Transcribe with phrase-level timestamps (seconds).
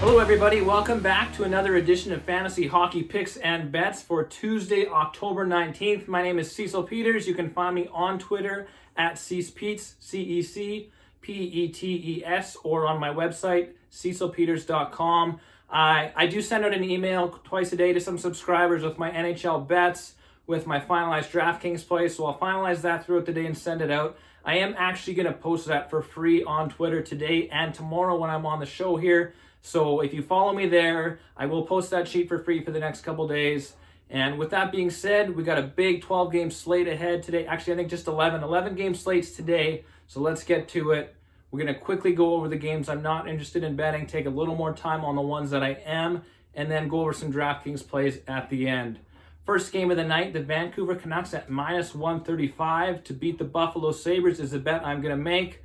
[0.00, 0.62] Hello, everybody.
[0.62, 6.08] Welcome back to another edition of Fantasy Hockey Picks and Bets for Tuesday, October 19th.
[6.08, 7.28] My name is Cecil Peters.
[7.28, 8.66] You can find me on Twitter
[8.96, 15.38] at CecPetes, C E C P E T E S, or on my website, cecilpeters.com.
[15.70, 19.10] I, I do send out an email twice a day to some subscribers with my
[19.12, 20.14] NHL bets,
[20.48, 22.08] with my finalized DraftKings play.
[22.08, 24.18] So I'll finalize that throughout the day and send it out.
[24.44, 28.30] I am actually going to post that for free on Twitter today and tomorrow when
[28.30, 29.34] I'm on the show here.
[29.60, 32.80] So if you follow me there, I will post that sheet for free for the
[32.80, 33.74] next couple days.
[34.08, 37.44] And with that being said, we got a big 12 game slate ahead today.
[37.44, 39.84] Actually, I think just 11, 11 game slates today.
[40.06, 41.14] So let's get to it.
[41.50, 44.30] We're going to quickly go over the games I'm not interested in betting, take a
[44.30, 46.22] little more time on the ones that I am,
[46.54, 48.98] and then go over some DraftKings plays at the end.
[49.48, 53.92] First game of the night, the Vancouver Canucks at minus 135 to beat the Buffalo
[53.92, 55.64] Sabres is the bet I'm going to make.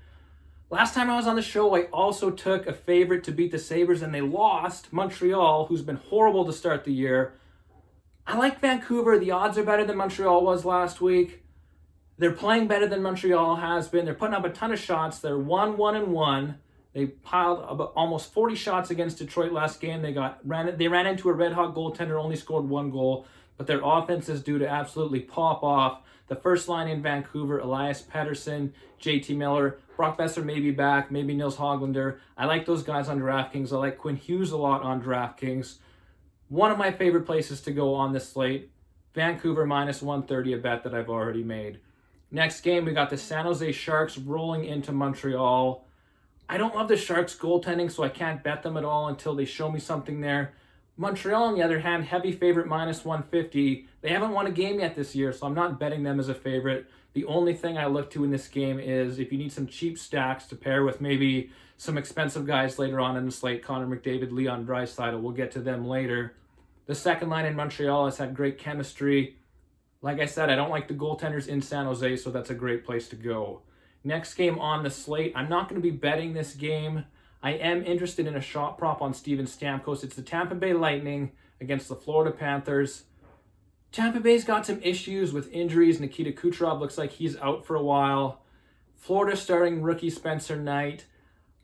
[0.70, 3.59] Last time I was on the show, I also took a favorite to beat the
[3.59, 4.94] Sabres and they lost.
[4.94, 7.34] Montreal, who's been horrible to start the year.
[8.25, 9.20] I like Vancouver.
[9.20, 11.44] The odds are better than Montreal was last week.
[12.18, 14.06] They're playing better than Montreal has been.
[14.06, 15.20] They're putting up a ton of shots.
[15.20, 16.58] They're 1 1 and 1.
[16.94, 20.02] They piled about almost 40 shots against Detroit last game.
[20.02, 23.25] They got ran they ran into a red hot goaltender, only scored one goal,
[23.58, 26.02] but their offense is due to absolutely pop off.
[26.28, 31.36] The first line in Vancouver, Elias Pettersson, JT Miller, Brock Boeser may be back, maybe
[31.36, 32.18] Nils Hoglander.
[32.38, 33.72] I like those guys on DraftKings.
[33.72, 35.78] I like Quinn Hughes a lot on DraftKings.
[36.50, 38.72] One of my favorite places to go on this slate,
[39.14, 41.80] Vancouver minus 130, a bet that I've already made.
[42.31, 45.86] Next game, we got the San Jose Sharks rolling into Montreal.
[46.50, 49.46] I don't love the Sharks goaltending, so I can't bet them at all until they
[49.46, 50.54] show me something there.
[50.96, 53.88] Montreal, on the other hand, heavy favorite minus 150.
[54.02, 56.36] They haven't won a game yet this year, so I'm not betting them as a
[56.36, 56.86] favorite.
[57.14, 59.98] The only thing I look to in this game is if you need some cheap
[59.98, 64.32] stacks to pair with maybe some expensive guys later on in the slate, Connor McDavid,
[64.32, 65.20] Leon Draisaitl.
[65.20, 66.36] We'll get to them later.
[66.86, 69.38] The second line in Montreal has had great chemistry.
[70.02, 72.86] Like I said, I don't like the goaltenders in San Jose, so that's a great
[72.86, 73.62] place to go.
[74.03, 77.06] Next game on the slate, I'm not going to be betting this game.
[77.44, 80.02] I am interested in a shot prop on Steven Stamkos.
[80.02, 83.04] It's the Tampa Bay Lightning against the Florida Panthers.
[83.92, 86.00] Tampa Bay's got some issues with injuries.
[86.00, 88.42] Nikita Kucherov looks like he's out for a while.
[88.96, 91.06] Florida starting rookie Spencer Knight.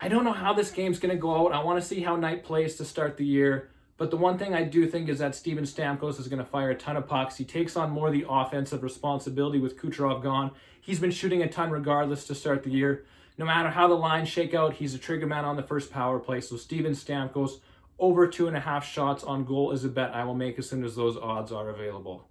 [0.02, 1.54] I don't know how this game's going to go out.
[1.54, 3.70] I want to see how Knight plays to start the year.
[3.96, 6.72] But the one thing I do think is that Steven Stamkos is going to fire
[6.72, 7.38] a ton of pucks.
[7.38, 10.52] He takes on more of the offensive responsibility with Kucherov gone.
[10.82, 13.06] He's been shooting a ton regardless to start the year
[13.40, 16.20] no matter how the lines shake out, he's a trigger man on the first power
[16.20, 16.42] play.
[16.42, 17.62] So Steven Stamkos
[17.98, 20.70] over two and a half shots on goal is a bet I will make as
[20.70, 22.28] soon as those odds are available.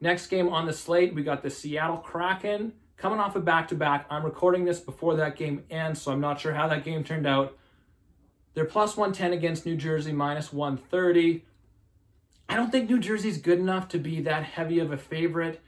[0.00, 3.74] Next game on the slate, we got the Seattle Kraken coming off a back to
[3.74, 4.06] back.
[4.08, 7.26] I'm recording this before that game ends, so I'm not sure how that game turned
[7.26, 7.58] out.
[8.54, 11.44] They're plus 110 against New Jersey, minus 130.
[12.48, 15.60] I don't think New Jersey's good enough to be that heavy of a favorite.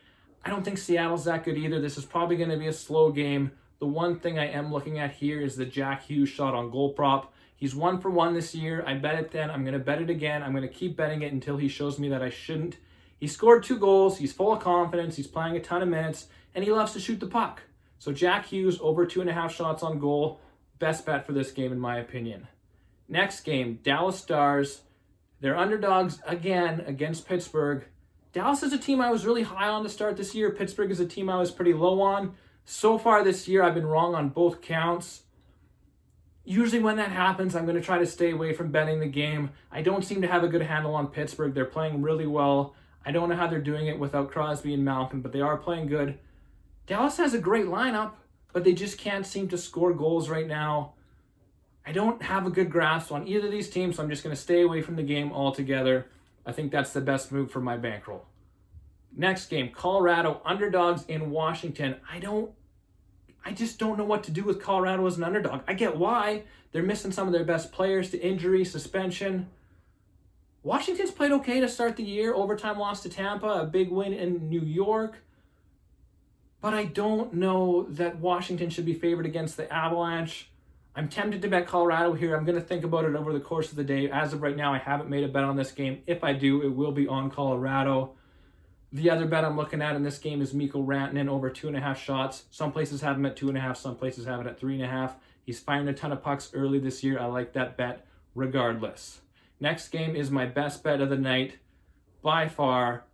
[0.44, 1.80] I don't think Seattle's that good either.
[1.80, 3.50] This is probably going to be a slow game.
[3.82, 6.90] The one thing I am looking at here is the Jack Hughes shot on goal
[6.90, 7.34] prop.
[7.56, 8.84] He's one for one this year.
[8.86, 9.50] I bet it then.
[9.50, 10.40] I'm going to bet it again.
[10.40, 12.76] I'm going to keep betting it until he shows me that I shouldn't.
[13.18, 14.18] He scored two goals.
[14.18, 15.16] He's full of confidence.
[15.16, 17.62] He's playing a ton of minutes, and he loves to shoot the puck.
[17.98, 20.38] So Jack Hughes over two and a half shots on goal.
[20.78, 22.46] Best bet for this game, in my opinion.
[23.08, 24.82] Next game, Dallas Stars.
[25.40, 27.84] They're underdogs again against Pittsburgh.
[28.32, 30.50] Dallas is a team I was really high on to start this year.
[30.50, 32.36] Pittsburgh is a team I was pretty low on.
[32.64, 35.22] So far this year, I've been wrong on both counts.
[36.44, 39.50] Usually, when that happens, I'm going to try to stay away from betting the game.
[39.70, 41.54] I don't seem to have a good handle on Pittsburgh.
[41.54, 42.74] They're playing really well.
[43.04, 45.86] I don't know how they're doing it without Crosby and Malkin, but they are playing
[45.86, 46.18] good.
[46.86, 48.12] Dallas has a great lineup,
[48.52, 50.94] but they just can't seem to score goals right now.
[51.84, 54.34] I don't have a good grasp on either of these teams, so I'm just going
[54.34, 56.06] to stay away from the game altogether.
[56.46, 58.26] I think that's the best move for my bankroll.
[59.14, 61.96] Next game, Colorado underdogs in Washington.
[62.10, 62.50] I don't
[63.44, 65.62] I just don't know what to do with Colorado as an underdog.
[65.66, 66.44] I get why.
[66.70, 69.48] They're missing some of their best players to injury, suspension.
[70.62, 72.34] Washington's played okay to start the year.
[72.34, 75.16] Overtime loss to Tampa, a big win in New York.
[76.60, 80.48] But I don't know that Washington should be favored against the Avalanche.
[80.94, 82.36] I'm tempted to bet Colorado here.
[82.36, 84.08] I'm going to think about it over the course of the day.
[84.08, 86.02] As of right now, I haven't made a bet on this game.
[86.06, 88.12] If I do, it will be on Colorado.
[88.92, 91.76] The other bet I'm looking at in this game is Mikko Rantanen over two and
[91.76, 92.44] a half shots.
[92.50, 94.74] Some places have him at two and a half, some places have it at three
[94.74, 95.16] and a half.
[95.44, 97.18] He's firing a ton of pucks early this year.
[97.18, 99.22] I like that bet regardless.
[99.60, 101.58] Next game is my best bet of the night
[102.22, 103.04] by far.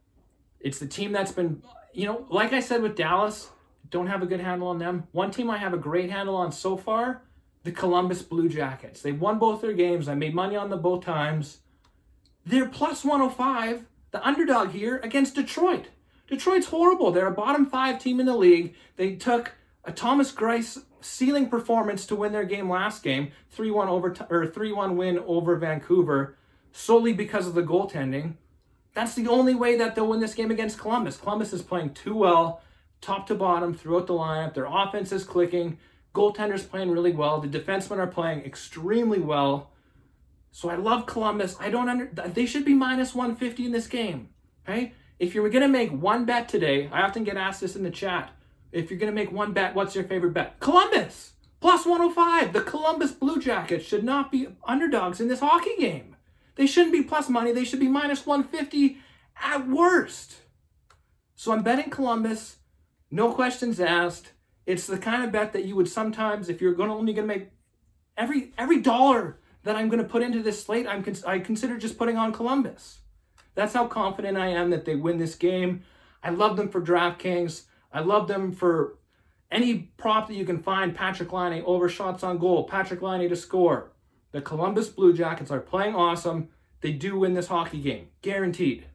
[0.60, 3.50] It's the team that's been you know, like I said with Dallas,
[3.90, 5.08] don't have a good handle on them.
[5.12, 7.22] One team I have a great handle on so far,
[7.64, 9.02] the Columbus Blue Jackets.
[9.02, 10.08] They won both their games.
[10.08, 11.58] I made money on them both times.
[12.44, 15.86] They're plus 105, the underdog here against Detroit.
[16.26, 17.10] Detroit's horrible.
[17.10, 18.74] They're a bottom five team in the league.
[18.96, 19.52] They took
[19.84, 24.96] a Thomas Greiss ceiling performance to win their game last game, 3-1 over or 3-1
[24.96, 26.36] win over Vancouver,
[26.72, 28.34] solely because of the goaltending.
[28.94, 31.16] That's the only way that they'll win this game against Columbus.
[31.16, 32.62] Columbus is playing too well,
[33.00, 34.54] top to bottom, throughout the lineup.
[34.54, 35.78] Their offense is clicking.
[36.14, 37.40] Goaltender's playing really well.
[37.40, 39.70] The defensemen are playing extremely well.
[40.50, 41.56] So I love Columbus.
[41.60, 44.30] I don't under they should be minus 150 in this game.
[44.66, 44.92] Okay?
[45.18, 48.30] If you're gonna make one bet today, I often get asked this in the chat.
[48.72, 50.60] If you're gonna make one bet, what's your favorite bet?
[50.60, 51.32] Columbus!
[51.60, 52.52] Plus 105.
[52.52, 56.16] The Columbus Blue Jackets should not be underdogs in this hockey game.
[56.54, 57.52] They shouldn't be plus money.
[57.52, 58.98] They should be minus 150
[59.42, 60.36] at worst.
[61.34, 62.56] So I'm betting Columbus.
[63.10, 64.32] No questions asked.
[64.66, 67.50] It's the kind of bet that you would sometimes, if you're to only to make
[68.16, 71.98] every every dollar that I'm going to put into this slate, I'm I consider just
[71.98, 73.00] putting on Columbus.
[73.54, 75.82] That's how confident I am that they win this game.
[76.22, 77.62] I love them for DraftKings.
[77.92, 78.98] I love them for
[79.50, 80.94] any prop that you can find.
[80.94, 82.64] Patrick Laine over shots on goal.
[82.64, 83.92] Patrick Laine to score.
[84.30, 86.48] The Columbus Blue Jackets are playing awesome.
[86.80, 88.86] They do win this hockey game, guaranteed.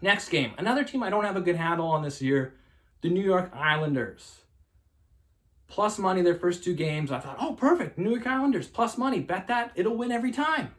[0.00, 2.54] Next game, another team I don't have a good handle on this year,
[3.02, 4.40] the New York Islanders.
[5.70, 7.10] Plus money their first two games.
[7.10, 7.96] I thought, oh, perfect.
[7.96, 9.20] New York Islanders, plus money.
[9.20, 9.72] Bet that.
[9.76, 10.74] It'll win every time.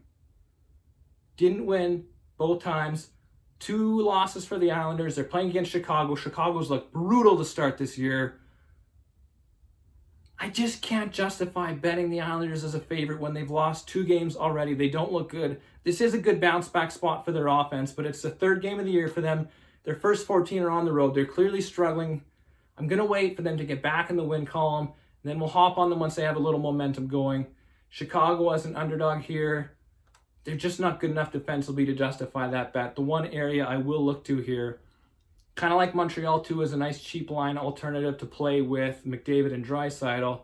[1.37, 2.05] Didn't win
[2.37, 3.09] both times.
[3.57, 5.15] Two losses for the Islanders.
[5.15, 6.15] They're playing against Chicago.
[6.15, 8.41] Chicago's looked brutal to start this year.
[10.37, 14.35] I just can't justify betting the Islanders as a favorite when they've lost two games
[14.35, 14.73] already.
[14.73, 15.61] They don't look good.
[15.83, 18.79] This is a good bounce back spot for their offense, but it's the third game
[18.79, 19.47] of the year for them.
[19.83, 21.13] Their first 14 are on the road.
[21.13, 22.23] They're clearly struggling.
[22.77, 25.39] I'm going to wait for them to get back in the win column, and then
[25.39, 27.47] we'll hop on them once they have a little momentum going.
[27.89, 29.71] Chicago as an underdog here
[30.43, 32.95] they're just not good enough defensively to justify that bet.
[32.95, 34.79] The one area I will look to here,
[35.55, 39.53] kind of like Montreal too, is a nice cheap line alternative to play with McDavid
[39.53, 40.41] and Draisaitl.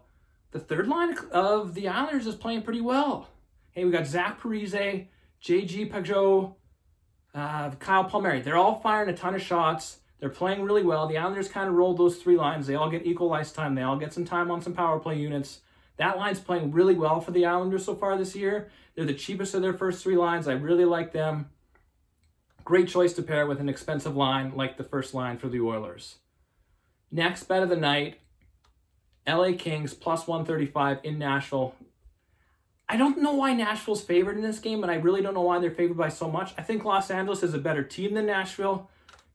[0.52, 3.28] The third line of the Islanders is playing pretty well.
[3.72, 5.08] Hey, we got Zach Parise,
[5.44, 6.56] JG Pageau,
[7.34, 8.42] uh, Kyle Palmieri.
[8.42, 9.98] They're all firing a ton of shots.
[10.20, 11.08] They're playing really well.
[11.08, 12.68] The Islanders kind of rolled those three lines.
[12.68, 13.76] They all get equal ice time.
[13.76, 15.60] They all get some time on some power play units.
[15.98, 18.70] That line's playing really well for the Islanders so far this year.
[18.96, 20.48] They're the cheapest of their first three lines.
[20.48, 21.50] I really like them.
[22.64, 26.16] Great choice to pair with an expensive line like the first line for the Oilers.
[27.12, 28.20] Next bet of the night
[29.28, 31.76] LA Kings plus 135 in Nashville.
[32.90, 35.60] I don't know why Nashville's favored in this game, and I really don't know why
[35.60, 36.54] they're favored by so much.
[36.58, 38.90] I think Los Angeles is a better team than Nashville.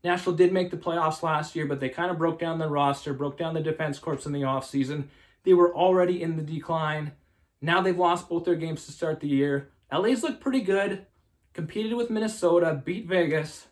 [0.04, 3.14] Nashville did make the playoffs last year, but they kind of broke down the roster,
[3.14, 5.04] broke down the defense corps in the offseason.
[5.44, 7.12] They were already in the decline.
[7.60, 9.70] Now they've lost both their games to start the year.
[9.92, 11.06] LA's looked pretty good.
[11.52, 13.66] Competed with Minnesota, beat Vegas.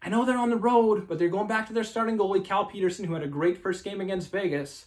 [0.00, 2.66] I know they're on the road, but they're going back to their starting goalie, Cal
[2.66, 4.86] Petersen, who had a great first game against Vegas.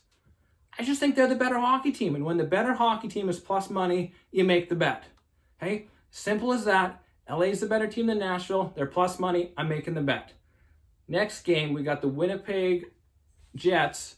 [0.79, 2.15] I just think they're the better hockey team.
[2.15, 5.05] And when the better hockey team is plus money, you make the bet.
[5.61, 5.87] Okay?
[6.11, 7.03] Simple as that.
[7.29, 8.71] LA's the better team than Nashville.
[8.75, 9.51] They're plus money.
[9.57, 10.33] I'm making the bet.
[11.07, 12.91] Next game, we got the Winnipeg
[13.55, 14.17] Jets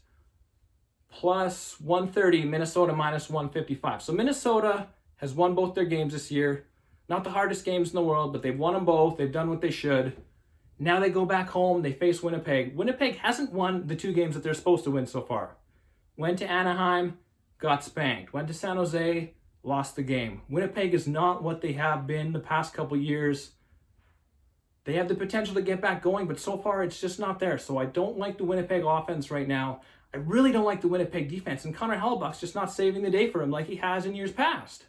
[1.12, 4.02] plus 130, Minnesota minus 155.
[4.02, 6.66] So Minnesota has won both their games this year.
[7.08, 9.18] Not the hardest games in the world, but they've won them both.
[9.18, 10.16] They've done what they should.
[10.78, 12.76] Now they go back home, they face Winnipeg.
[12.76, 15.58] Winnipeg hasn't won the two games that they're supposed to win so far.
[16.16, 17.18] Went to Anaheim,
[17.60, 18.32] got spanked.
[18.32, 20.42] Went to San Jose, lost the game.
[20.50, 23.52] Winnipeg is not what they have been the past couple years.
[24.90, 27.60] They have the potential to get back going, but so far it's just not there.
[27.60, 29.82] So I don't like the Winnipeg offense right now.
[30.12, 33.30] I really don't like the Winnipeg defense, and Connor Hellebuyck's just not saving the day
[33.30, 34.86] for him like he has in years past.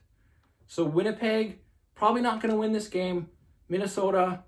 [0.68, 1.58] So Winnipeg
[1.94, 3.28] probably not going to win this game.
[3.68, 4.42] Minnesota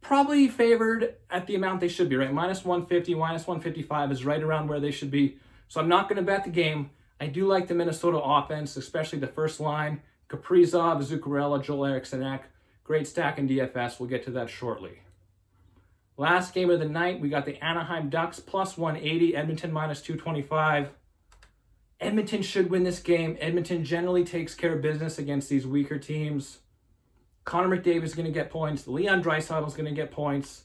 [0.00, 2.32] probably favored at the amount they should be, right?
[2.32, 5.38] Minus 150, minus 155 is right around where they should be.
[5.68, 6.90] So I'm not going to bet the game.
[7.20, 10.02] I do like the Minnesota offense, especially the first line.
[10.28, 12.24] Kaprizov, Zuccarello, Joel Eriksson
[12.86, 13.98] Great stack in DFS.
[13.98, 15.00] We'll get to that shortly.
[16.16, 20.90] Last game of the night, we got the Anaheim Ducks plus 180, Edmonton minus 225.
[21.98, 23.36] Edmonton should win this game.
[23.40, 26.58] Edmonton generally takes care of business against these weaker teams.
[27.44, 28.86] Connor McDavid is going to get points.
[28.86, 30.62] Leon Draisaitl is going to get points.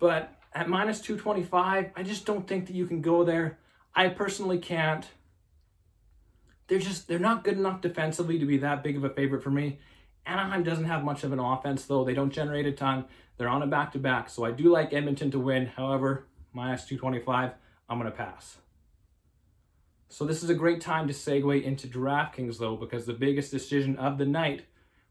[0.00, 3.60] But at minus 225, I just don't think that you can go there.
[3.94, 5.06] I personally can't.
[6.66, 9.50] They're just they're not good enough defensively to be that big of a favorite for
[9.50, 9.78] me.
[10.28, 12.04] Anaheim doesn't have much of an offense, though.
[12.04, 13.06] They don't generate a ton.
[13.36, 14.28] They're on a back to back.
[14.28, 15.66] So I do like Edmonton to win.
[15.66, 17.52] However, minus 225,
[17.88, 18.58] I'm going to pass.
[20.10, 23.96] So this is a great time to segue into DraftKings, though, because the biggest decision
[23.96, 24.64] of the night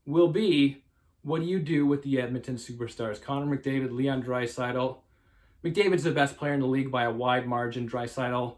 [0.05, 0.83] will be
[1.23, 3.21] what do you do with the Edmonton superstars?
[3.21, 4.97] Connor McDavid, Leon Draisaitl.
[5.63, 7.89] McDavid's the best player in the league by a wide margin.
[7.89, 8.55] Draisaitl,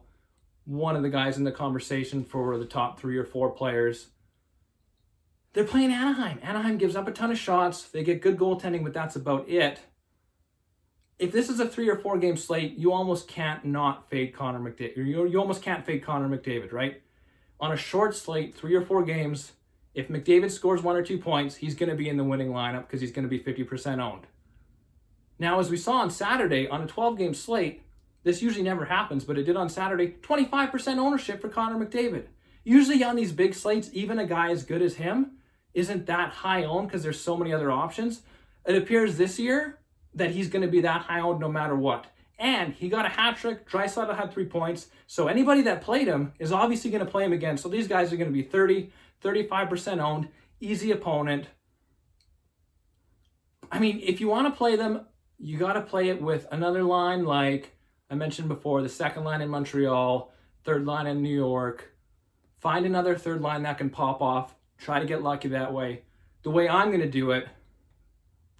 [0.66, 4.10] one of the guys in the conversation for the top three or four players.
[5.53, 6.39] They're playing Anaheim.
[6.44, 7.84] Anaheim gives up a ton of shots.
[7.84, 9.79] They get good goaltending, but that's about it.
[11.18, 14.60] If this is a three or four game slate, you almost can't not fade Connor
[14.60, 14.98] McDavid.
[14.98, 17.01] You, you almost can't fade Connor McDavid, right?
[17.60, 19.53] On a short slate, three or four games,
[19.94, 22.82] if McDavid scores one or two points, he's going to be in the winning lineup
[22.82, 24.27] because he's going to be 50% owned.
[25.39, 27.82] Now, as we saw on Saturday on a 12 game slate,
[28.24, 32.25] this usually never happens, but it did on Saturday 25% ownership for Connor McDavid.
[32.63, 35.38] Usually on these big slates, even a guy as good as him
[35.73, 38.21] isn't that high owned because there's so many other options.
[38.65, 39.79] It appears this year
[40.13, 42.07] that he's going to be that high owned no matter what.
[42.38, 43.69] And he got a hat trick.
[43.69, 44.88] Draisaitl had three points.
[45.07, 47.57] So anybody that played him is obviously going to play him again.
[47.57, 51.47] So these guys are going to be 30, 35% owned, easy opponent.
[53.71, 55.05] I mean, if you want to play them,
[55.38, 57.75] you got to play it with another line like
[58.09, 60.33] I mentioned before, the second line in Montreal,
[60.63, 61.93] third line in New York.
[62.59, 64.55] Find another third line that can pop off.
[64.79, 66.03] Try to get lucky that way.
[66.43, 67.48] The way I'm going to do it,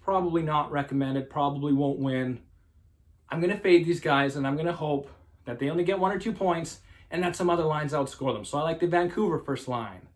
[0.02, 2.40] probably not recommended, probably won't win.
[3.28, 5.10] I'm going to fade these guys and I'm going to hope
[5.46, 8.44] that they only get one or two points and that some other lines outscore them.
[8.44, 10.08] So I like the Vancouver first line.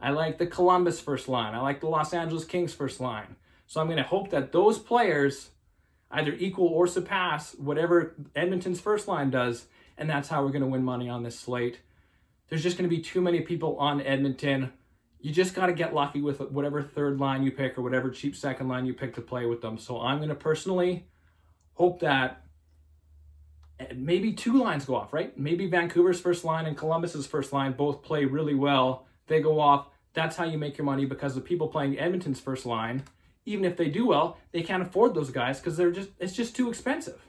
[0.00, 1.54] I like the Columbus first line.
[1.54, 3.36] I like the Los Angeles Kings first line.
[3.66, 5.50] So I'm going to hope that those players
[6.10, 9.66] either equal or surpass whatever Edmonton's first line does.
[9.96, 11.80] And that's how we're going to win money on this slate.
[12.48, 14.72] There's just going to be too many people on Edmonton
[15.26, 18.36] you just got to get lucky with whatever third line you pick or whatever cheap
[18.36, 19.76] second line you pick to play with them.
[19.76, 21.08] So I'm going to personally
[21.74, 22.44] hope that
[23.80, 25.36] eh, maybe two lines go off, right?
[25.36, 29.08] Maybe Vancouver's first line and Columbus's first line both play really well.
[29.26, 29.88] They go off.
[30.12, 33.02] That's how you make your money because the people playing Edmonton's first line,
[33.46, 36.54] even if they do well, they can't afford those guys because they're just it's just
[36.54, 37.20] too expensive.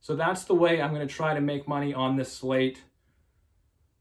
[0.00, 2.84] So that's the way I'm going to try to make money on this slate.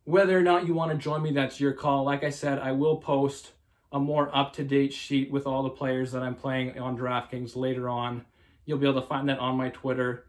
[0.05, 2.03] Whether or not you want to join me, that's your call.
[2.03, 3.51] Like I said, I will post
[3.91, 7.55] a more up to date sheet with all the players that I'm playing on DraftKings
[7.55, 8.23] later on.
[8.65, 10.25] You'll be able to find that on my Twitter.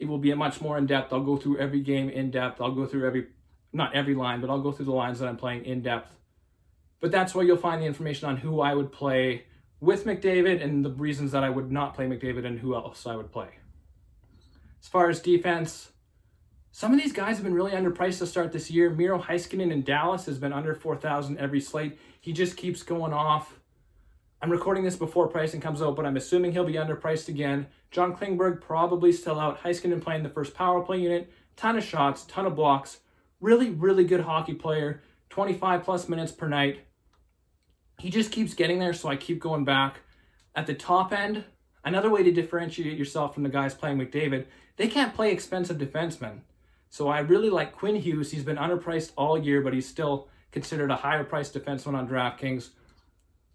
[0.00, 1.12] It will be a much more in depth.
[1.12, 2.60] I'll go through every game in depth.
[2.60, 3.28] I'll go through every,
[3.72, 6.12] not every line, but I'll go through the lines that I'm playing in depth.
[6.98, 9.44] But that's where you'll find the information on who I would play
[9.78, 13.14] with McDavid and the reasons that I would not play McDavid and who else I
[13.14, 13.50] would play.
[14.80, 15.91] As far as defense,
[16.74, 18.88] some of these guys have been really underpriced to start this year.
[18.88, 21.98] Miro Heiskanen in Dallas has been under 4,000 every slate.
[22.18, 23.60] He just keeps going off.
[24.40, 27.66] I'm recording this before pricing comes out, but I'm assuming he'll be underpriced again.
[27.90, 29.62] John Klingberg probably still out.
[29.62, 31.30] Heiskanen playing the first power play unit.
[31.56, 33.00] Ton of shots, ton of blocks.
[33.38, 35.02] Really, really good hockey player.
[35.28, 36.80] 25 plus minutes per night.
[37.98, 40.00] He just keeps getting there, so I keep going back.
[40.54, 41.44] At the top end,
[41.84, 46.40] another way to differentiate yourself from the guys playing McDavid, they can't play expensive defensemen.
[46.92, 48.32] So I really like Quinn Hughes.
[48.32, 52.68] He's been underpriced all year, but he's still considered a higher priced defenseman on DraftKings.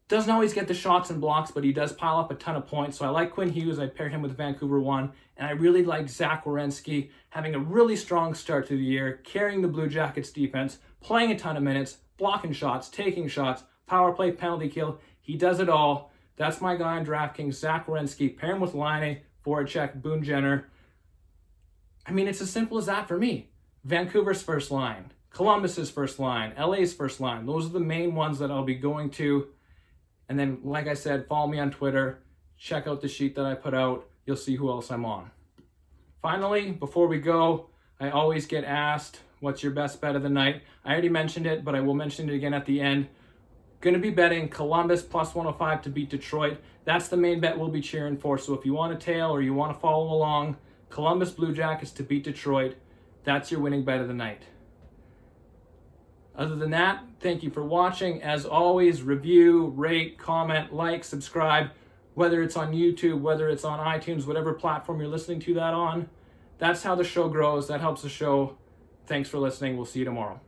[0.08, 2.66] Doesn't always get the shots and blocks, but he does pile up a ton of
[2.66, 2.98] points.
[2.98, 3.78] So I like Quinn Hughes.
[3.78, 5.12] I pair him with Vancouver one.
[5.38, 9.62] And I really like Zach Werenski having a really strong start to the year, carrying
[9.62, 14.32] the Blue Jackets defense, playing a ton of minutes, blocking shots, taking shots, power play,
[14.32, 15.00] penalty kill.
[15.22, 16.12] He does it all.
[16.38, 18.36] That's my guy on DraftKings, Zach Werenski.
[18.36, 20.70] Pair him with Laine, Voracek, Boone Jenner.
[22.08, 23.50] I mean, it's as simple as that for me.
[23.84, 27.46] Vancouver's first line, Columbus's first line, LA's first line.
[27.46, 29.48] Those are the main ones that I'll be going to.
[30.30, 32.24] And then, like I said, follow me on Twitter.
[32.58, 34.10] Check out the sheet that I put out.
[34.26, 35.32] You'll see who else I'm on.
[36.22, 40.64] Finally, before we go, I always get asked, what's your best bet of the night?
[40.84, 43.08] I already mentioned it, but I will mention it again at the end.
[43.80, 46.60] Going to be betting Columbus plus 105 to beat Detroit.
[46.84, 48.38] That's the main bet we'll be cheering for.
[48.38, 50.58] So if you want to tail or you want to follow along,
[50.90, 52.76] Columbus Blue Jackets to beat Detroit.
[53.24, 54.44] That's your winning bet of the night.
[56.36, 58.22] Other than that, thank you for watching.
[58.22, 61.72] As always, review, rate, comment, like, subscribe,
[62.14, 66.10] whether it's on YouTube, whether it's on iTunes, whatever platform you're listening to that on.
[66.60, 67.68] That's how the show grows.
[67.68, 68.56] That helps the show.
[69.08, 69.78] Thanks for listening.
[69.78, 70.40] We'll see you tomorrow.